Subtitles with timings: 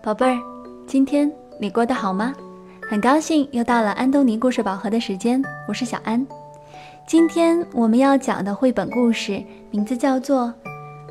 [0.00, 0.38] 宝贝儿，
[0.86, 2.32] 今天你过得好吗？
[2.88, 6.24] 很高兴又到了安东尼故事宝盒的时间，我是小安。
[7.06, 9.42] 今天我们要讲的绘本故事
[9.72, 10.46] 名字叫做《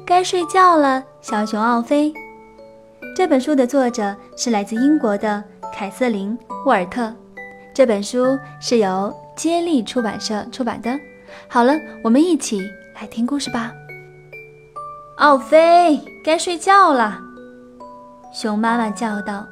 [0.05, 2.11] 该睡觉了，小熊奥菲》。
[3.13, 5.43] 这本书的作者是来自英国的
[5.73, 6.35] 凯瑟琳·
[6.65, 7.13] 沃尔特，
[7.73, 10.97] 这本书是由接力出版社出版的。
[11.49, 12.61] 好了，我们一起
[12.95, 13.73] 来听故事吧。
[15.17, 17.26] 奥菲，该睡觉了。
[18.31, 19.47] 熊妈妈叫道：“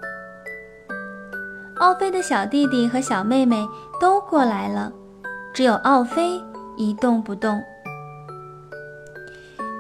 [1.79, 3.67] 奥菲的小弟弟和小妹妹
[3.99, 4.91] 都过来了，
[5.53, 6.39] 只有奥菲
[6.77, 7.61] 一动不动。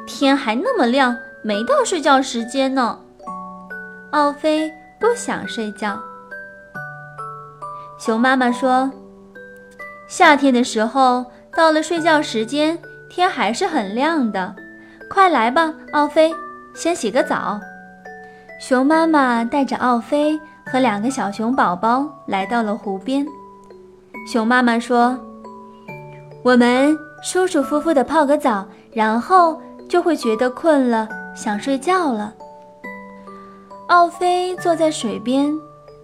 [0.07, 2.99] 天还那么亮，没到睡觉时间呢。”
[4.11, 5.99] 奥菲不想睡觉。
[7.99, 8.91] 熊妈妈说
[10.07, 14.55] ：“夏天的时候，到了睡觉时间，天还是很亮的。
[15.09, 16.33] 快来吧，奥菲，
[16.73, 17.59] 先洗个澡。”
[18.57, 23.25] 熊妈妈带着奥菲和两个小熊宝宝来到了湖边。
[24.31, 25.19] 熊妈妈说
[26.41, 32.33] ：“我们舒舒服服地泡个澡，然后就会觉得困了，想睡觉了。”
[33.87, 35.53] 奥菲坐在水边，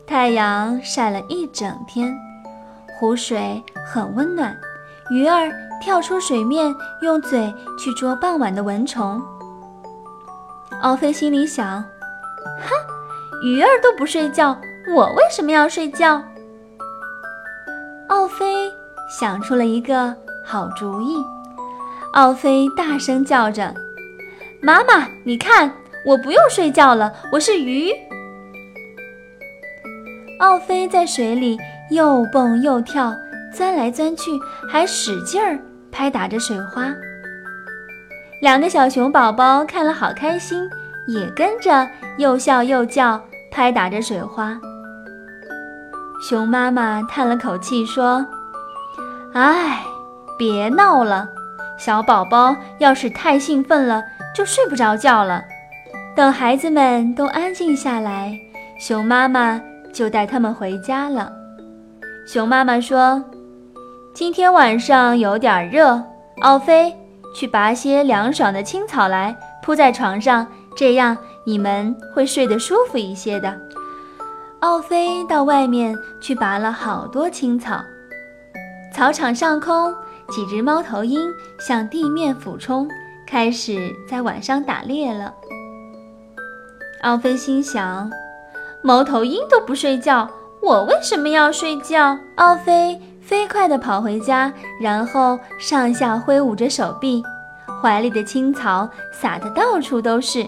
[0.05, 2.13] 太阳晒了一整天，
[2.99, 4.55] 湖水很温暖，
[5.09, 9.19] 鱼儿跳出水面，用嘴去捉傍晚的蚊虫。
[10.81, 11.83] 奥菲心里想。
[12.61, 12.75] 哈，
[13.43, 14.59] 鱼儿都不睡觉，
[14.95, 16.23] 我为什么要睡觉？
[18.07, 18.71] 奥菲
[19.19, 21.17] 想出了一个好主意。
[22.13, 23.73] 奥菲大声叫着
[24.61, 25.73] ：“妈妈，你看，
[26.05, 27.89] 我不用睡觉了，我是鱼。”
[30.41, 31.57] 奥菲在水里
[31.89, 33.13] 又蹦又跳，
[33.53, 34.31] 钻来钻去，
[34.67, 35.57] 还使劲儿
[35.91, 36.93] 拍打着水花。
[38.41, 40.69] 两个小熊宝宝看了好开心。
[41.07, 43.21] 也跟着又笑又叫，
[43.51, 44.59] 拍打着水花。
[46.21, 48.25] 熊妈妈叹了口气说
[49.33, 49.83] ：“哎，
[50.37, 51.27] 别闹了，
[51.79, 54.03] 小宝宝要是太兴奋了，
[54.35, 55.43] 就睡不着觉了。
[56.15, 58.37] 等孩子们都安静下来，
[58.79, 59.59] 熊妈妈
[59.91, 61.31] 就带他们回家了。”
[62.27, 63.23] 熊妈妈说
[64.13, 65.99] ：“今天晚上有点热，
[66.41, 66.95] 奥菲，
[67.35, 70.45] 去拔些凉爽的青草来铺在床上。”
[70.75, 73.59] 这样你们会睡得舒服一些的。
[74.59, 77.81] 奥菲到外面去拔了好多青草，
[78.93, 79.93] 草场上空
[80.29, 81.19] 几只猫头鹰
[81.59, 82.87] 向地面俯冲，
[83.27, 85.33] 开始在晚上打猎了。
[87.01, 88.11] 奥菲心想：
[88.83, 90.29] 猫头鹰都不睡觉，
[90.61, 92.17] 我为什么要睡觉？
[92.35, 97.23] 奥菲飞快地跑回家，然后上下挥舞着手臂，
[97.81, 100.45] 怀里的青草撒得到处都是。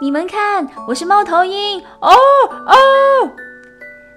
[0.00, 2.12] 你们看，我是猫头鹰哦
[2.66, 2.76] 哦！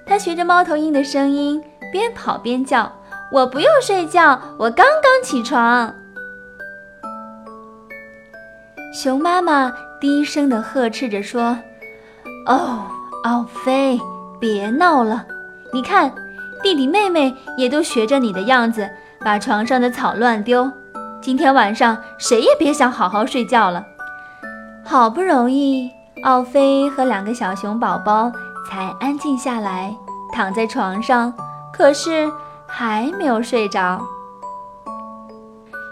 [0.05, 2.91] 它学着猫头鹰的声音，边跑边叫
[3.33, 5.95] ：“我不用睡觉，我刚刚起床。”
[8.93, 11.57] 熊妈妈低声地呵斥着说
[12.45, 12.85] ：“哦，
[13.23, 13.99] 奥菲，
[14.39, 15.25] 别闹了！
[15.73, 16.13] 你看，
[16.61, 18.87] 弟弟妹妹也都学着你的样子，
[19.21, 20.71] 把床上的草乱丢。
[21.19, 23.83] 今天晚上谁也别想好好睡觉了。”
[24.83, 25.89] 好不容易，
[26.23, 28.31] 奥菲和两个小熊宝宝
[28.69, 29.95] 才安静下来，
[30.33, 31.33] 躺在床上，
[31.71, 32.29] 可是
[32.67, 34.01] 还没有睡着。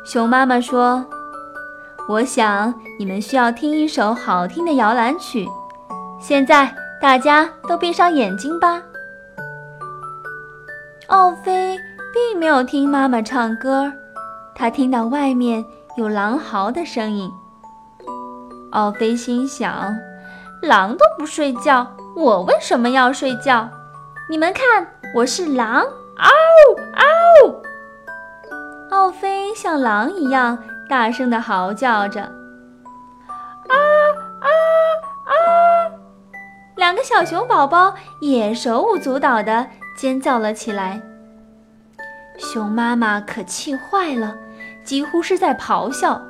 [0.06, 1.06] 熊妈妈说
[2.10, 5.48] ：“我想你们需要听一首好听的摇篮曲，
[6.20, 8.82] 现在大家都闭上眼睛吧。”
[11.08, 11.78] 奥菲
[12.14, 13.92] 并没有听妈妈唱歌，
[14.54, 15.64] 他听到外面
[15.96, 17.32] 有狼嚎的声音。
[18.72, 19.98] 奥菲心想
[20.62, 23.68] ：“狼都不睡觉，我为什么要睡觉？
[24.30, 25.84] 你们看，我是狼！”
[26.18, 26.30] 嗷
[26.94, 27.62] 嗷！
[28.92, 30.58] 奥菲像狼一样
[30.88, 32.22] 大声地嚎叫着
[33.70, 33.76] ：“啊
[34.42, 34.48] 啊
[35.26, 35.34] 啊！”
[36.76, 39.66] 两个小熊宝宝也手舞足蹈的
[39.98, 41.02] 尖叫了起来。
[42.38, 44.36] 熊妈妈可气坏了，
[44.84, 46.22] 几乎是在咆哮：“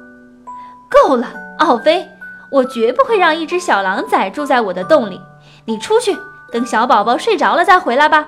[0.90, 1.28] 够了，
[1.60, 2.08] 奥菲！”
[2.52, 5.22] 我绝不会让一只小狼崽住在我的洞里。
[5.66, 6.18] 你出去，
[6.52, 8.28] 等小宝宝睡着了再回来吧。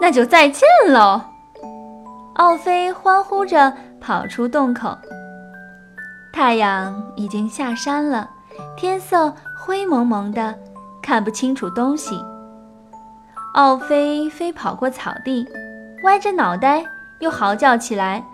[0.00, 1.20] 那就再见喽！
[2.34, 4.98] 奥菲欢呼着跑出洞口。
[6.32, 8.28] 太阳已经下山了，
[8.76, 10.52] 天色灰蒙蒙的，
[11.00, 12.20] 看不清楚东西。
[13.54, 15.46] 奥菲飞跑过草地，
[16.02, 16.84] 歪着脑袋
[17.20, 18.24] 又嚎叫起来：“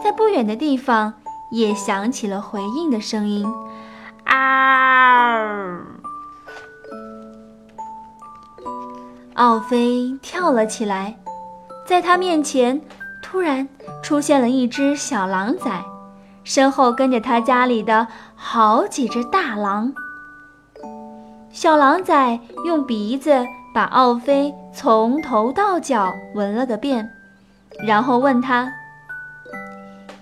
[0.03, 1.15] 在不远的地方，
[1.51, 3.47] 也响起了回应的声音
[4.25, 5.81] ：“啊！”
[9.35, 11.17] 奥菲跳了起来，
[11.87, 12.81] 在他面前
[13.23, 13.69] 突然
[14.03, 15.83] 出现了一只小狼崽，
[16.45, 19.93] 身后跟着他家里的好几只大狼。
[21.51, 23.45] 小狼崽用鼻子
[23.75, 27.11] 把奥菲从头到脚闻了个遍，
[27.87, 28.73] 然后问他：“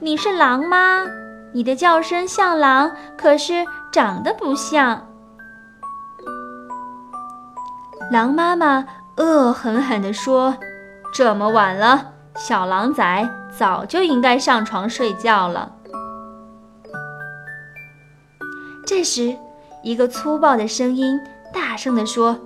[0.00, 1.04] 你是狼吗？
[1.52, 5.06] 你的叫声像狼，可是长得不像。”
[8.10, 8.86] 狼妈妈
[9.16, 10.56] 恶狠狠地说
[11.12, 15.72] ：“这么晚了，小狼崽早就应该上床睡觉了。”
[18.86, 19.36] 这时。
[19.84, 21.18] 一个粗暴的声音
[21.54, 22.36] 大声地说：“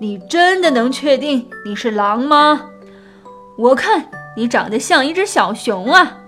[0.00, 2.62] 你真的能确定你是狼吗？
[3.58, 6.19] 我看你长得像一只小熊啊！”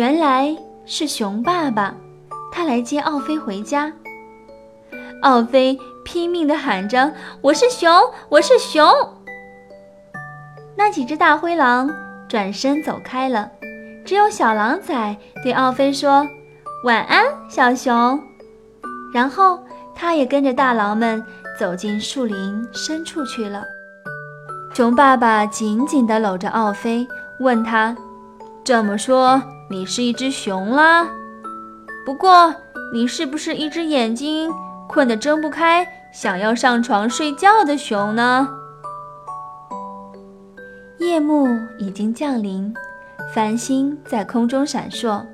[0.00, 0.56] 原来
[0.86, 1.94] 是熊爸爸，
[2.50, 3.92] 他来接奥菲回家。
[5.20, 7.12] 奥菲拼命地喊着
[7.42, 7.92] ：“我是熊，
[8.30, 8.82] 我是熊！”
[10.74, 11.90] 那几只大灰狼
[12.30, 13.50] 转身走开了，
[14.02, 16.26] 只有小狼崽对奥菲说
[16.86, 18.18] ：“晚安，小熊。”
[19.12, 19.58] 然后，
[19.94, 21.22] 他也跟着大狼们
[21.58, 23.64] 走进树林深处去了。
[24.72, 27.06] 熊爸爸紧紧地搂着奥菲，
[27.40, 27.94] 问他
[28.64, 31.08] ：“这么说，你是一只熊啦？
[32.04, 32.52] 不过，
[32.92, 34.50] 你是不是一只眼睛
[34.88, 38.48] 困得睁不开，想要上床睡觉的熊呢？”
[40.98, 41.46] 夜幕
[41.78, 42.74] 已经降临，
[43.32, 45.24] 繁星在空中闪烁。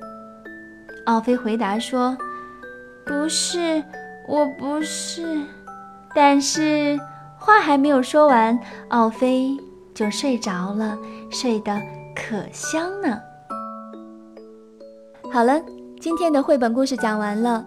[1.06, 2.16] 奥菲回答说。
[3.06, 3.82] 不是，
[4.26, 5.40] 我不是。
[6.12, 6.98] 但是
[7.38, 9.56] 话还没有说完，奥菲
[9.94, 10.98] 就睡着了，
[11.30, 11.80] 睡得
[12.16, 13.18] 可香呢。
[15.32, 15.61] 好了，
[16.00, 17.64] 今天的绘本故事讲完了。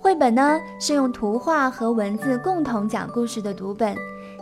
[0.00, 3.94] 绘本呢是用图画和文字共同讲故事的读本，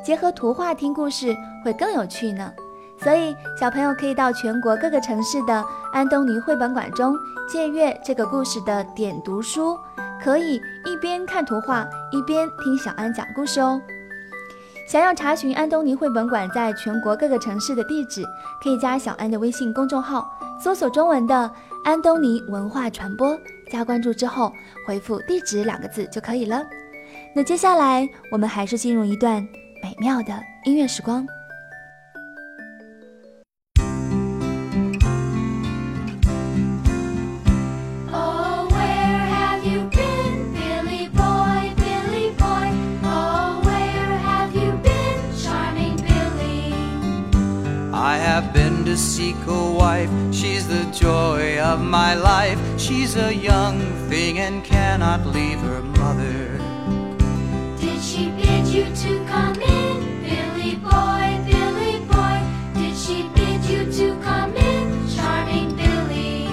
[0.04, 1.34] 结合图画听故事
[1.64, 2.52] 会更有趣呢。
[2.98, 7.16] 所以小朋友可以到全国各个城市的安东尼绘本馆中
[7.48, 9.76] 借阅这个故事的点读书。
[10.22, 13.80] 可以一边看图画一边听小安讲故事哦。
[14.86, 18.22] 想要查询安东尼绘本馆在全国各个城市的地址，
[18.62, 20.30] 可以加小安的微信公众号，
[20.62, 21.50] 搜索中文的
[21.82, 23.34] “安东尼文化传播”，
[23.72, 24.52] 加关注之后
[24.86, 26.62] 回复“地址”两个字就可以了。
[27.34, 29.42] 那接下来我们还是进入一段
[29.82, 31.26] 美妙的音乐时光。
[48.90, 50.10] To seek a wife.
[50.34, 52.58] She's the joy of my life.
[52.76, 53.78] She's a young
[54.08, 56.58] thing and cannot leave her mother.
[57.78, 62.38] Did she bid you to come in, Billy boy, Billy boy?
[62.74, 66.48] Did she bid you to come in, charming Billy?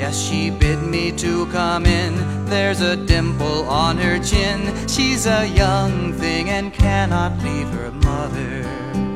[0.00, 2.14] Yes, she bid me to come in.
[2.46, 4.58] There's a dimple on her chin.
[4.88, 9.09] She's a young thing and cannot leave her mother.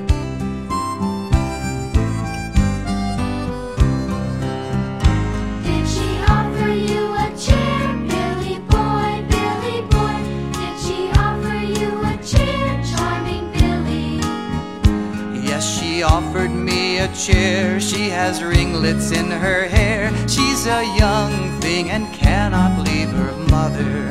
[17.25, 17.81] Chair.
[17.81, 20.11] She has ringlets in her hair.
[20.29, 24.11] She's a young thing and cannot leave her mother.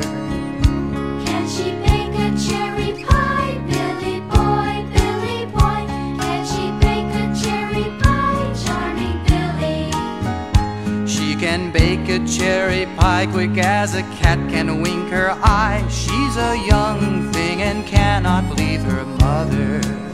[1.24, 5.82] Can she bake a cherry pie, Billy boy, Billy boy?
[6.18, 11.06] Can she bake a cherry pie, charming Billy?
[11.06, 15.86] She can bake a cherry pie quick as a cat can wink her eye.
[15.88, 20.13] She's a young thing and cannot leave her mother.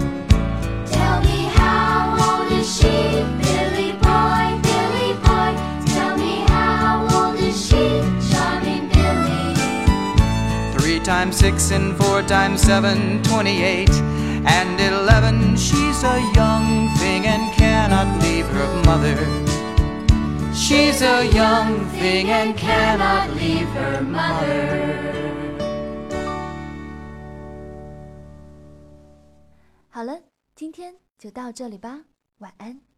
[11.29, 13.91] times six and four times seven, twenty-eight
[14.47, 15.55] and eleven.
[15.55, 19.15] She's a young thing and cannot leave her mother.
[20.51, 25.13] She's a young thing and cannot leave her mother.
[29.89, 30.19] 好了，
[30.55, 31.99] 今天就到这里吧，
[32.39, 32.88] 晚安。